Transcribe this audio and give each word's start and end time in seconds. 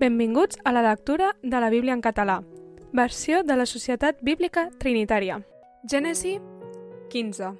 Benvinguts 0.00 0.58
a 0.64 0.72
la 0.72 0.82
lectura 0.82 1.36
de 1.42 1.60
la 1.60 1.70
Bíblia 1.70 1.94
en 1.94 2.00
català, 2.00 2.42
versió 2.92 3.42
de 3.42 3.56
la 3.56 3.66
Societat 3.66 4.18
Bíblica 4.22 4.68
Trinitària. 4.78 5.40
Gènesi 5.90 6.38
15 7.12 7.50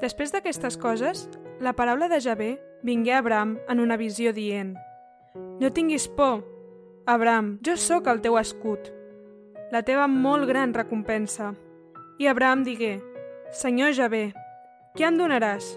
Després 0.00 0.34
d'aquestes 0.34 0.78
coses, 0.78 1.28
la 1.60 1.74
paraula 1.74 2.08
de 2.08 2.20
Javé 2.20 2.50
vingué 2.82 3.12
a 3.12 3.22
Abram 3.22 3.56
en 3.68 3.80
una 3.80 3.96
visió 3.96 4.32
dient 4.32 4.76
No 5.58 5.72
tinguis 5.74 6.08
por, 6.08 6.44
Abram, 7.06 7.58
jo 7.64 7.76
sóc 7.76 8.06
el 8.06 8.20
teu 8.20 8.38
escut, 8.38 8.92
la 9.72 9.82
teva 9.82 10.06
molt 10.08 10.48
gran 10.48 10.74
recompensa. 10.74 11.54
I 12.18 12.26
Abram 12.26 12.64
digué 12.64 12.98
Senyor 13.52 13.94
Javé, 13.96 14.32
què 14.96 15.06
em 15.08 15.18
donaràs? 15.18 15.76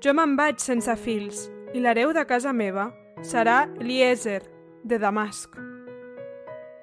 Jo 0.00 0.14
me'n 0.16 0.36
vaig 0.38 0.62
sense 0.62 0.94
fills, 0.96 1.48
i 1.74 1.80
l'hereu 1.80 2.12
de 2.12 2.24
casa 2.26 2.52
meva 2.52 2.90
serà 3.22 3.68
Eliezer, 3.78 4.42
de 4.82 4.98
Damasc. 4.98 5.56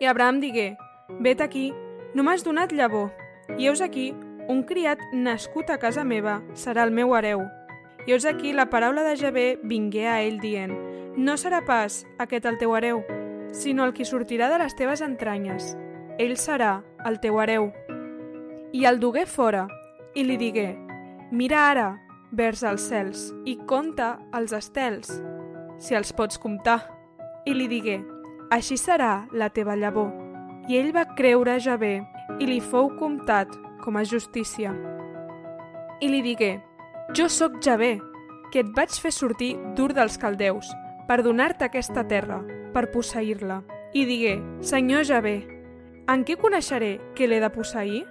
I 0.00 0.06
Abraham 0.06 0.40
digué, 0.40 0.76
vet 1.20 1.40
aquí, 1.40 1.72
no 2.14 2.24
m'has 2.24 2.44
donat 2.44 2.72
llavor, 2.72 3.10
i 3.58 3.68
heus 3.68 3.82
aquí, 3.84 4.12
un 4.48 4.64
criat 4.66 4.98
nascut 5.12 5.70
a 5.70 5.78
casa 5.78 6.04
meva 6.04 6.40
serà 6.58 6.86
el 6.88 6.90
meu 6.90 7.14
hereu. 7.14 7.44
I 8.06 8.14
heus 8.14 8.24
aquí 8.26 8.52
la 8.52 8.70
paraula 8.70 9.04
de 9.06 9.16
Javé 9.16 9.58
vingué 9.62 10.08
a 10.08 10.20
ell 10.22 10.40
dient, 10.40 10.72
no 11.16 11.36
serà 11.36 11.62
pas 11.64 12.02
aquest 12.18 12.48
el 12.48 12.58
teu 12.58 12.74
hereu, 12.74 13.04
sinó 13.52 13.84
el 13.84 13.92
qui 13.94 14.04
sortirà 14.08 14.48
de 14.50 14.58
les 14.58 14.74
teves 14.74 15.04
entranyes. 15.04 15.76
Ell 16.18 16.34
serà 16.40 16.80
el 17.06 17.20
teu 17.20 17.38
hereu. 17.40 17.70
I 18.72 18.86
el 18.88 18.98
dugué 18.98 19.26
fora, 19.26 19.68
i 20.14 20.24
li 20.24 20.38
digué, 20.40 20.72
mira 21.30 21.68
ara, 21.70 21.86
vers 22.32 22.62
els 22.64 22.86
cels 22.88 23.28
i 23.44 23.58
conta 23.68 24.16
els 24.32 24.54
estels, 24.56 25.10
si 25.78 25.94
els 25.94 26.12
pots 26.16 26.40
comptar. 26.40 26.80
I 27.44 27.52
li 27.54 27.66
digué, 27.68 27.98
així 28.54 28.78
serà 28.80 29.26
la 29.32 29.50
teva 29.50 29.76
llavor. 29.76 30.08
I 30.70 30.78
ell 30.78 30.92
va 30.94 31.04
creure 31.18 31.56
a 31.56 31.60
Javé 31.60 32.00
i 32.40 32.48
li 32.48 32.60
fou 32.62 32.88
comptat 32.96 33.52
com 33.82 33.98
a 33.98 34.04
justícia. 34.06 34.72
I 36.00 36.08
li 36.08 36.22
digué, 36.22 36.54
jo 37.14 37.28
sóc 37.28 37.60
Javé, 37.62 37.98
que 38.52 38.62
et 38.62 38.72
vaig 38.76 38.94
fer 38.94 39.12
sortir 39.12 39.56
dur 39.76 39.92
dels 39.92 40.16
caldeus, 40.18 40.70
per 41.08 41.20
donar-te 41.22 41.66
aquesta 41.66 42.06
terra, 42.08 42.40
per 42.72 42.88
posseir-la. 42.94 43.60
I 43.92 44.06
digué, 44.08 44.38
Senyor 44.64 45.04
Javé, 45.04 45.42
en 46.08 46.24
què 46.24 46.38
coneixeré 46.40 46.96
que 47.16 47.28
l'he 47.28 47.42
de 47.42 47.52
posseir? 47.52 48.02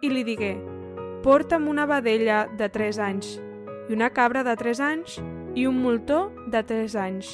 I 0.00 0.08
li 0.08 0.24
digué, 0.24 0.54
porta'm 1.24 1.68
una 1.68 1.84
vedella 1.90 2.46
de 2.56 2.70
tres 2.72 2.98
anys 3.02 3.36
i 3.90 3.92
una 3.92 4.10
cabra 4.14 4.44
de 4.46 4.52
3 4.54 4.80
anys, 4.86 5.16
i 5.58 5.64
un 5.66 5.80
moltó 5.82 6.28
de 6.46 6.60
3 6.62 6.94
anys, 6.94 7.32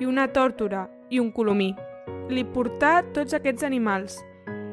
i 0.00 0.06
una 0.08 0.30
tòrtora 0.32 0.86
i 1.12 1.18
un 1.20 1.28
colomí. 1.30 1.74
Li 2.32 2.44
portà 2.54 3.02
tots 3.12 3.36
aquests 3.36 3.66
animals 3.68 4.16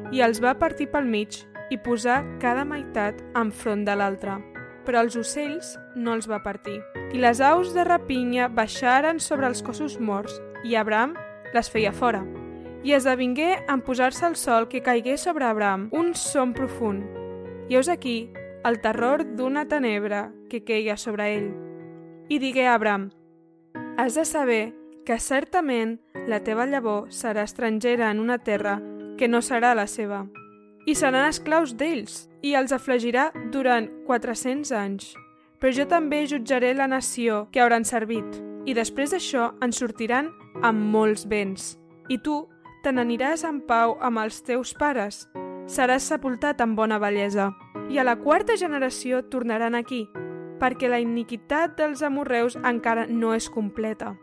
i 0.08 0.22
els 0.24 0.40
va 0.40 0.54
partir 0.56 0.86
pel 0.88 1.04
mig 1.04 1.42
i 1.68 1.76
posar 1.84 2.22
cada 2.40 2.64
meitat 2.64 3.20
enfront 3.36 3.84
de 3.84 3.98
l'altra. 4.00 4.38
Però 4.86 5.04
els 5.04 5.18
ocells 5.20 5.74
no 6.00 6.16
els 6.16 6.30
va 6.30 6.40
partir. 6.40 6.78
I 7.12 7.20
les 7.20 7.44
aus 7.44 7.74
de 7.76 7.84
rapinya 7.84 8.48
baixaren 8.48 9.20
sobre 9.20 9.52
els 9.52 9.60
cossos 9.60 9.98
morts 10.00 10.40
i 10.64 10.80
Abraham 10.80 11.12
les 11.52 11.68
feia 11.68 11.92
fora. 11.92 12.24
I 12.88 12.96
esdevingué 12.96 13.66
en 13.68 13.84
posar-se 13.84 14.24
el 14.24 14.40
sol 14.40 14.70
que 14.72 14.80
caigué 14.80 15.18
sobre 15.20 15.44
Abraham 15.44 15.90
un 15.92 16.14
son 16.14 16.56
profund. 16.56 17.04
I 17.68 17.76
heus 17.76 17.92
aquí 17.92 18.30
el 18.64 18.80
terror 18.80 19.24
d'una 19.36 19.66
tenebra 19.68 20.32
que 20.50 20.64
queia 20.64 20.96
sobre 20.96 21.34
ell. 21.36 21.48
I 22.28 22.38
digué 22.38 22.66
a 22.66 22.74
Abram, 22.74 23.10
Has 23.96 24.14
de 24.14 24.24
saber 24.24 24.74
que 25.04 25.18
certament 25.18 25.98
la 26.28 26.42
teva 26.44 26.66
llavor 26.66 27.08
serà 27.10 27.42
estrangera 27.42 28.10
en 28.10 28.20
una 28.20 28.38
terra 28.38 28.76
que 29.18 29.28
no 29.28 29.40
serà 29.42 29.74
la 29.74 29.86
seva, 29.90 30.26
i 30.86 30.94
seran 30.94 31.26
esclaus 31.26 31.74
d'ells, 31.74 32.28
i 32.42 32.54
els 32.54 32.72
afligirà 32.72 33.32
durant 33.50 33.88
400 34.06 34.70
anys. 34.72 35.14
Però 35.58 35.72
jo 35.74 35.88
també 35.90 36.22
jutjaré 36.30 36.74
la 36.74 36.86
nació 36.86 37.48
que 37.50 37.60
hauran 37.60 37.84
servit, 37.84 38.38
i 38.64 38.74
després 38.76 39.10
d'això 39.10 39.50
en 39.64 39.74
sortiran 39.74 40.30
amb 40.62 40.86
molts 40.94 41.26
béns. 41.26 41.74
I 42.08 42.20
tu 42.22 42.44
te 42.84 42.92
n'aniràs 42.94 43.42
en 43.48 43.58
pau 43.66 43.96
amb 44.00 44.22
els 44.22 44.42
teus 44.46 44.74
pares, 44.78 45.26
seràs 45.66 46.06
sepultat 46.08 46.62
amb 46.62 46.78
bona 46.78 47.00
bellesa 47.02 47.50
i 47.88 47.98
a 47.98 48.04
la 48.04 48.16
quarta 48.16 48.56
generació 48.56 49.22
tornaran 49.32 49.74
aquí, 49.74 50.06
perquè 50.60 50.90
la 50.90 51.00
iniquitat 51.00 51.76
dels 51.78 52.02
amorreus 52.04 52.58
encara 52.60 53.06
no 53.08 53.32
és 53.34 53.48
completa. 53.48 54.14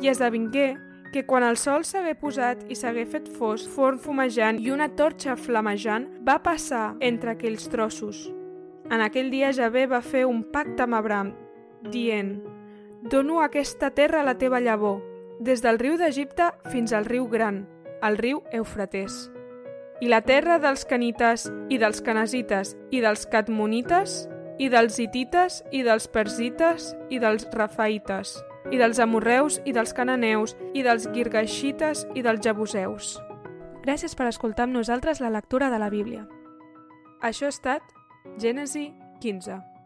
I 0.00 0.12
esdevingué 0.12 0.76
que 1.12 1.24
quan 1.26 1.42
el 1.42 1.56
sol 1.56 1.84
s'hagué 1.88 2.14
posat 2.20 2.66
i 2.68 2.76
s'hagué 2.76 3.06
fet 3.08 3.30
fos, 3.38 3.64
forn 3.66 3.98
fumejant 3.98 4.60
i 4.60 4.70
una 4.70 4.90
torxa 4.94 5.36
flamejant 5.40 6.06
va 6.26 6.38
passar 6.44 6.96
entre 7.00 7.32
aquells 7.32 7.68
trossos. 7.72 8.28
En 8.92 9.02
aquell 9.04 9.32
dia 9.32 9.52
Javé 9.52 9.86
va 9.88 10.02
fer 10.04 10.26
un 10.28 10.44
pacte 10.52 10.84
amb 10.84 10.98
Abraham, 11.00 11.32
dient 11.90 12.38
«Dono 13.10 13.42
aquesta 13.42 13.90
terra 13.90 14.20
a 14.20 14.26
la 14.26 14.36
teva 14.38 14.60
llavor, 14.60 15.00
des 15.40 15.62
del 15.62 15.78
riu 15.78 15.96
d'Egipte 15.96 16.52
fins 16.72 16.92
al 16.92 17.08
riu 17.08 17.28
Gran, 17.28 17.66
al 18.02 18.18
riu 18.18 18.42
Eufratés» 18.52 19.28
i 20.00 20.08
la 20.08 20.20
terra 20.22 20.58
dels 20.62 20.84
canites, 20.86 21.48
i 21.70 21.78
dels 21.78 22.00
canasites, 22.04 22.74
i 22.94 23.00
dels 23.02 23.26
catmonites, 23.30 24.28
i 24.58 24.68
dels 24.70 24.98
hitites, 24.98 25.62
i 25.72 25.82
dels 25.86 26.08
persites, 26.10 26.92
i 27.10 27.18
dels 27.22 27.46
rafaites, 27.54 28.36
i 28.70 28.78
dels 28.78 28.98
amorreus, 29.02 29.60
i 29.64 29.74
dels 29.74 29.94
cananeus, 29.94 30.56
i 30.74 30.84
dels 30.86 31.08
girgaxites, 31.14 32.06
i 32.14 32.22
dels 32.22 32.42
jabuseus. 32.44 33.16
Gràcies 33.86 34.14
per 34.14 34.28
escoltar 34.28 34.66
amb 34.68 34.76
nosaltres 34.76 35.22
la 35.24 35.32
lectura 35.32 35.70
de 35.70 35.78
la 35.80 35.90
Bíblia. 35.90 36.26
Això 37.22 37.48
ha 37.48 37.54
estat 37.54 37.94
Gènesi 38.38 38.92
15. 39.22 39.77